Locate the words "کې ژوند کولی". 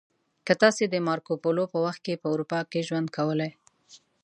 2.71-3.51